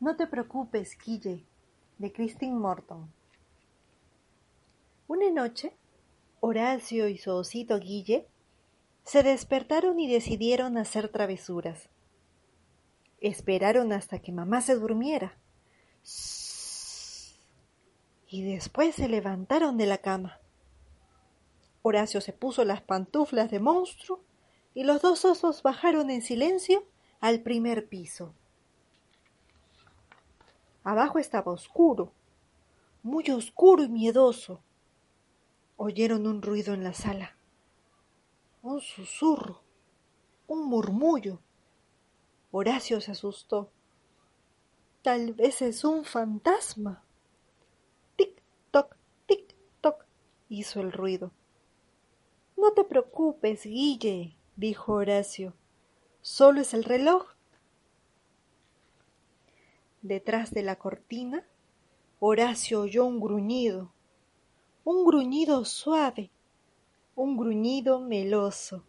[0.00, 1.44] No te preocupes, Guille,
[1.98, 3.12] de Christine Morton.
[5.08, 5.74] Una noche,
[6.38, 8.28] Horacio y su osito Guille
[9.02, 11.88] se despertaron y decidieron hacer travesuras.
[13.20, 15.36] Esperaron hasta que mamá se durmiera.
[18.28, 20.38] Y después se levantaron de la cama.
[21.82, 24.22] Horacio se puso las pantuflas de monstruo
[24.74, 26.84] y los dos osos bajaron en silencio
[27.18, 28.32] al primer piso.
[30.88, 32.14] Abajo estaba oscuro,
[33.02, 34.62] muy oscuro y miedoso.
[35.76, 37.36] Oyeron un ruido en la sala,
[38.62, 39.60] un susurro,
[40.46, 41.42] un murmullo.
[42.52, 43.70] Horacio se asustó.
[45.02, 47.04] Tal vez es un fantasma.
[48.16, 50.06] Tic toc, tic toc,
[50.48, 51.32] hizo el ruido.
[52.56, 55.52] No te preocupes, Guille, dijo Horacio.
[56.22, 57.26] Solo es el reloj.
[60.08, 61.46] Detrás de la cortina,
[62.18, 63.92] Horacio oyó un gruñido,
[64.82, 66.30] un gruñido suave,
[67.14, 68.84] un gruñido meloso.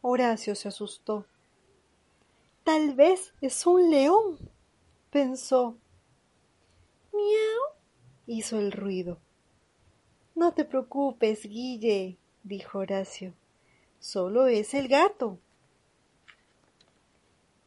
[0.00, 1.26] Horacio se asustó.
[2.62, 4.38] Tal vez es un león,
[5.10, 5.76] pensó.
[7.12, 7.76] Miau,
[8.26, 9.18] hizo el ruido.
[10.34, 13.34] No te preocupes, Guille, dijo Horacio.
[14.00, 15.38] Solo es el gato.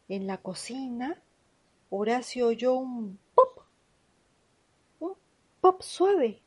[0.09, 1.21] En la cocina,
[1.89, 3.61] Horacio oyó un pop,
[4.99, 5.13] un
[5.61, 6.41] pop suave,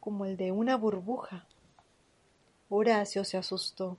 [0.00, 1.46] como el de una burbuja.
[2.68, 3.96] Horacio se asustó.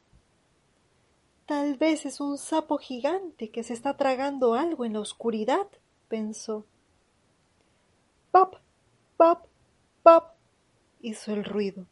[1.47, 5.67] Tal vez es un sapo gigante que se está tragando algo en la oscuridad,
[6.07, 6.65] pensó.
[8.31, 8.55] Pop,
[9.17, 9.47] pop,
[10.03, 10.25] pop,
[11.01, 11.87] hizo el ruido.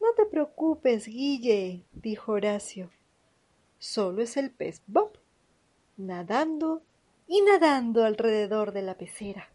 [0.00, 2.90] No te preocupes, Guille, dijo Horacio.
[3.78, 5.18] Solo es el pez Bob,
[5.96, 6.82] nadando
[7.26, 9.48] y nadando alrededor de la pecera.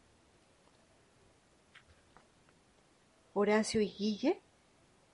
[3.33, 4.41] Horacio y Guille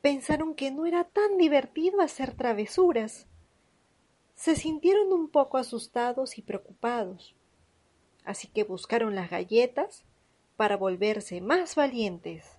[0.02, 3.28] pensaron que no era tan divertido hacer travesuras.
[4.34, 7.36] Se sintieron un poco asustados y preocupados,
[8.24, 10.06] así que buscaron las galletas
[10.56, 12.58] para volverse más valientes.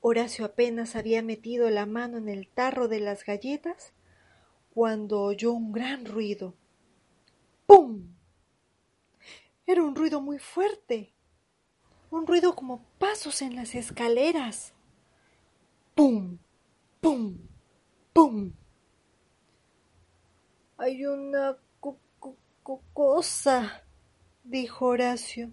[0.00, 3.92] Horacio apenas había metido la mano en el tarro de las galletas
[4.72, 6.54] cuando oyó un gran ruido.
[7.70, 8.02] ¡Pum!
[9.64, 11.14] Era un ruido muy fuerte,
[12.10, 14.72] un ruido como pasos en las escaleras.
[15.94, 16.38] ¡Pum!
[17.00, 17.38] ¡Pum!
[18.12, 18.52] ¡Pum!
[20.78, 21.58] Hay una
[22.92, 23.84] cosa,
[24.42, 25.52] dijo Horacio,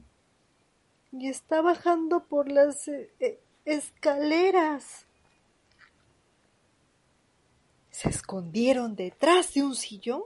[1.12, 5.06] y está bajando por las eh, eh, escaleras.
[7.92, 10.24] Se escondieron detrás de un sillón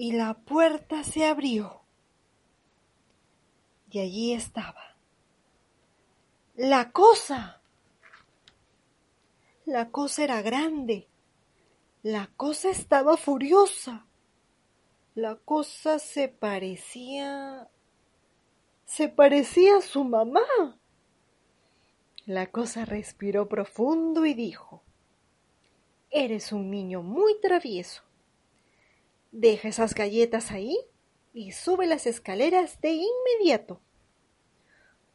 [0.00, 1.82] y la puerta se abrió.
[3.90, 4.96] Y allí estaba.
[6.56, 7.60] La cosa.
[9.66, 11.06] La cosa era grande.
[12.02, 14.06] La cosa estaba furiosa.
[15.14, 17.68] La cosa se parecía...
[18.86, 20.80] se parecía a su mamá.
[22.24, 24.82] La cosa respiró profundo y dijo,
[26.08, 28.09] Eres un niño muy travieso.
[29.32, 30.76] Deja esas galletas ahí
[31.32, 33.80] y sube las escaleras de inmediato.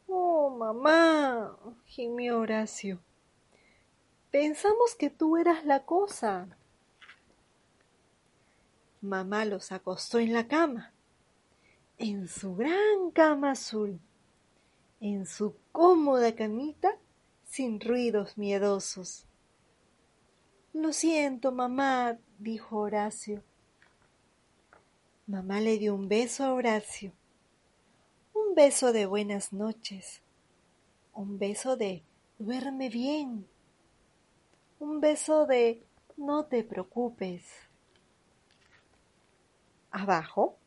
[0.08, 3.00] Oh, mamá, gimió Horacio.
[4.30, 6.48] Pensamos que tú eras la cosa.
[9.02, 10.92] Mamá los acostó en la cama,
[11.98, 14.00] en su gran cama azul,
[15.00, 16.98] en su cómoda camita
[17.44, 19.26] sin ruidos miedosos.
[20.72, 23.42] Lo siento, mamá, dijo Horacio.
[25.28, 27.12] Mamá le dio un beso a Horacio,
[28.32, 30.22] un beso de buenas noches,
[31.14, 32.04] un beso de
[32.38, 33.44] duerme bien,
[34.78, 35.84] un beso de
[36.16, 37.42] no te preocupes.
[39.90, 40.58] Abajo,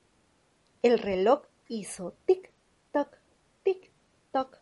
[0.82, 3.18] el reloj hizo tic-toc,
[3.64, 4.60] tic-toc.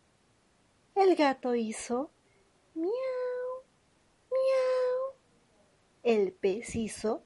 [0.93, 2.11] El gato hizo
[2.75, 3.63] miau,
[4.29, 5.15] miau.
[6.03, 7.23] El pez hizo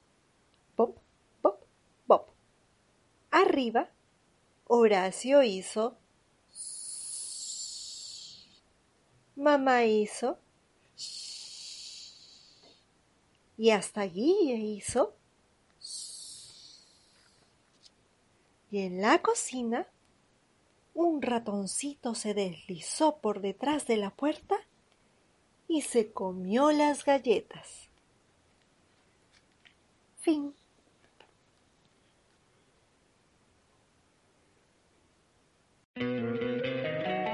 [0.77, 0.97] pop,
[1.41, 1.65] pop,
[3.41, 3.89] Arriba,
[4.67, 5.97] Horacio hizo
[9.35, 10.37] Mamá hizo
[13.57, 15.15] y hasta Guille hizo
[18.69, 19.87] y en la cocina
[20.93, 24.55] un ratoncito se deslizó por detrás de la puerta
[25.67, 27.89] y se comió las galletas.
[30.19, 30.53] Fin.